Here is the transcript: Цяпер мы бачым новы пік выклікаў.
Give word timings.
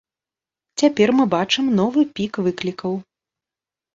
Цяпер 0.81 1.11
мы 1.17 1.25
бачым 1.33 1.65
новы 1.79 2.01
пік 2.19 2.33
выклікаў. 2.47 2.93